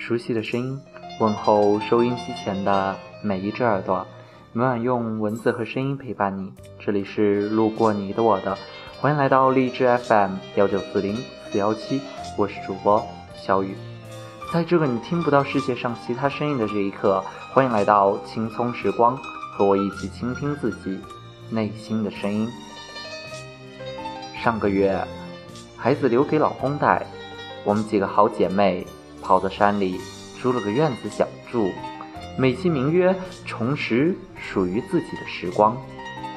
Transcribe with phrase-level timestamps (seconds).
[0.00, 0.80] 熟悉的声音，
[1.20, 4.06] 问候收音机前的每一只耳朵。
[4.54, 6.50] 每晚用文字和声音陪伴你。
[6.78, 8.56] 这里是路过你的我的，
[8.98, 11.14] 欢迎来到荔枝 FM 幺九四零
[11.52, 12.00] 四幺七，
[12.38, 13.06] 我是主播
[13.36, 13.76] 小雨。
[14.50, 19.14] 在这个你听不到世界上其他声音的这一刻，欢迎来到轻松时光，
[19.52, 20.98] 和我一起倾听自己
[21.50, 22.48] 内心的声音。
[24.42, 24.98] 上个月，
[25.76, 27.06] 孩子留给老公带，
[27.64, 28.86] 我们几个好姐妹
[29.30, 30.00] 跑到山里
[30.42, 31.70] 租了个院子小住，
[32.36, 33.14] 美其名曰
[33.46, 35.80] 重拾属于自己的时光，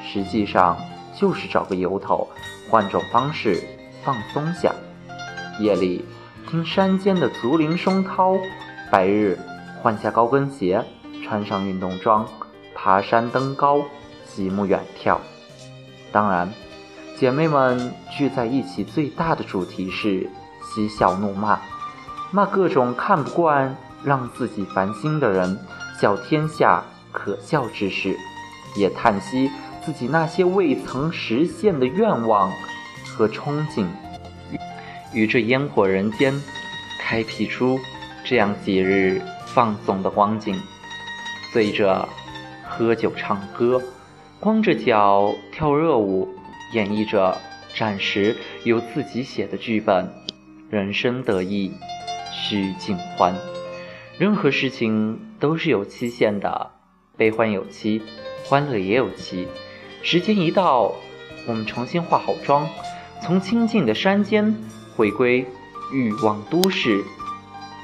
[0.00, 0.78] 实际上
[1.12, 2.28] 就是找个由头，
[2.70, 3.60] 换种方式
[4.04, 4.72] 放松下。
[5.58, 6.04] 夜里
[6.48, 8.36] 听山间的竹林声涛，
[8.92, 9.36] 白日
[9.82, 10.80] 换下高跟鞋，
[11.24, 12.24] 穿上运动装，
[12.76, 13.82] 爬山登高，
[14.24, 15.18] 极目远眺。
[16.12, 16.48] 当然。
[17.16, 20.28] 姐妹们聚在一起，最大的主题是
[20.62, 21.60] 嬉笑怒骂，
[22.34, 25.56] 骂各种看不惯、让自己烦心的人，
[26.00, 26.82] 笑天下
[27.12, 28.16] 可笑之事，
[28.74, 29.48] 也叹息
[29.86, 32.50] 自己那些未曾实现的愿望
[33.06, 33.86] 和憧憬。
[35.12, 36.34] 于这烟火人间，
[37.00, 37.78] 开辟出
[38.24, 40.60] 这样几日放纵的光景，
[41.52, 42.08] 醉着
[42.68, 43.80] 喝酒唱歌，
[44.40, 46.28] 光着脚跳热舞。
[46.72, 47.38] 演绎着
[47.78, 50.12] 暂时由自己写的剧本，
[50.68, 51.72] 人生得意
[52.44, 53.34] 须尽欢。
[54.18, 56.70] 任何事情都是有期限的，
[57.16, 58.02] 悲欢有期，
[58.44, 59.48] 欢乐也有期。
[60.02, 60.94] 时间一到，
[61.46, 62.68] 我们重新化好妆，
[63.22, 64.54] 从清静的山间
[64.94, 65.46] 回归
[65.92, 67.02] 欲望都市，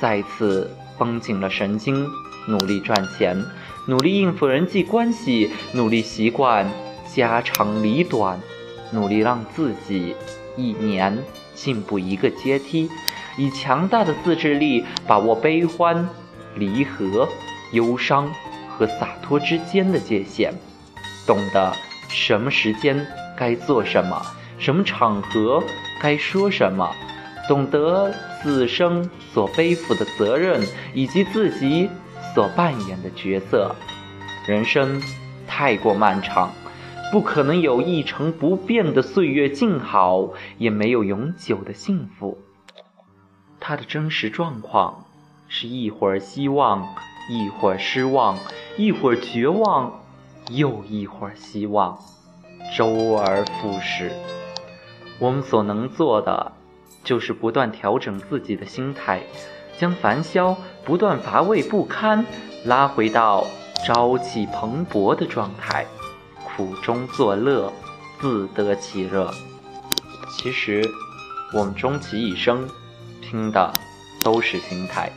[0.00, 2.08] 再次绷紧了神经，
[2.48, 3.40] 努力赚钱，
[3.86, 6.68] 努力应付人际关系，努力习惯
[7.06, 8.40] 家长里短。
[8.90, 10.14] 努力让自己
[10.56, 11.18] 一年
[11.54, 12.88] 进步一个阶梯，
[13.38, 16.06] 以强大的自制力把握悲欢、
[16.56, 17.26] 离合、
[17.72, 18.30] 忧伤
[18.68, 20.52] 和洒脱之间的界限，
[21.26, 21.72] 懂得
[22.08, 23.06] 什么时间
[23.36, 24.20] 该做什么，
[24.58, 25.62] 什么场合
[26.02, 26.92] 该说什么，
[27.48, 28.12] 懂得
[28.42, 30.60] 自身所背负的责任
[30.92, 31.88] 以及自己
[32.34, 33.74] 所扮演的角色。
[34.46, 35.00] 人生
[35.46, 36.50] 太过漫长。
[37.10, 42.36] 不可能有一成不变的岁月静好，也没有永久的幸福。
[43.68, 45.04] 他的真实状况
[45.46, 46.88] 是一会儿希望，
[47.28, 48.38] 一会儿失望，
[48.78, 50.00] 一会儿绝望，
[50.48, 51.98] 又一会儿希望，
[52.74, 54.10] 周而复始。
[55.18, 56.52] 我们所能做的，
[57.04, 59.20] 就是不断调整自己的心态，
[59.76, 60.56] 将烦嚣
[60.86, 62.24] 不断乏味不堪
[62.64, 63.46] 拉回到
[63.84, 65.84] 朝气蓬勃的状态。
[66.42, 67.70] 苦中作乐，
[68.18, 69.30] 自得其乐。
[70.30, 70.82] 其实，
[71.52, 72.66] 我们终其一生，
[73.28, 73.72] 听的
[74.22, 75.10] 都是心态。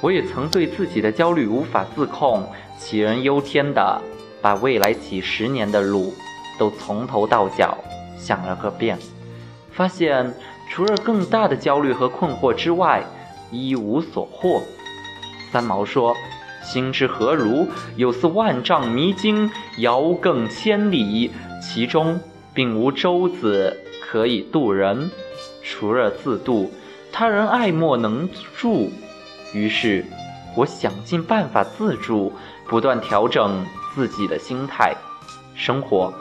[0.00, 2.44] 我也曾对自己的焦虑无法自控，
[2.78, 4.00] 杞人忧天的
[4.40, 6.12] 把未来几十年的路
[6.58, 7.78] 都从头到脚
[8.18, 8.98] 想了个遍，
[9.70, 10.34] 发现
[10.68, 13.04] 除了更大的焦虑和困惑之外，
[13.50, 14.62] 一无所获。
[15.52, 16.14] 三毛说。
[16.60, 17.66] 心之何如？
[17.96, 21.30] 有似万丈迷津，遥亘千里，
[21.62, 22.20] 其中
[22.52, 25.10] 并无舟子可以渡人，
[25.62, 26.70] 除了自渡，
[27.12, 28.90] 他人爱莫能助。
[29.52, 30.04] 于是，
[30.54, 32.32] 我想尽办法自助，
[32.68, 33.64] 不断调整
[33.94, 34.94] 自己的心态。
[35.54, 36.12] 生活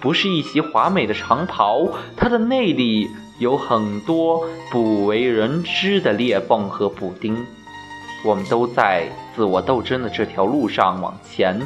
[0.00, 7.44] 不是一袭华美的长袍，它的内里有很多不为人知的裂缝和补丁。
[8.24, 11.60] 我们都在自我斗争的这条路上往前，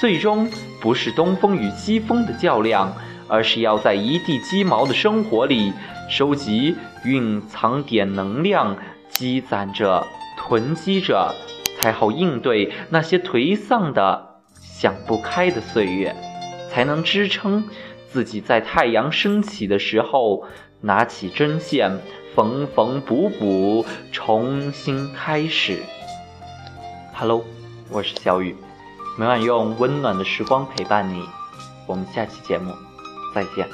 [0.00, 0.50] 最终
[0.80, 2.94] 不是东风与西风的较量，
[3.28, 5.72] 而是要在一地鸡毛的生活里
[6.08, 8.76] 收集、蕴藏点能量，
[9.08, 11.34] 积攒着、囤积着，
[11.80, 16.14] 才好应对那些颓丧的、想不开的岁月，
[16.70, 17.68] 才能支撑
[18.08, 20.44] 自己在太阳升起的时候
[20.80, 21.98] 拿起针线。
[22.34, 25.82] 缝缝补补，重新开始。
[27.12, 27.44] Hello，
[27.90, 28.56] 我是小雨，
[29.18, 31.22] 每晚用温暖的时光陪伴你。
[31.86, 32.72] 我们下期节目
[33.34, 33.68] 再见。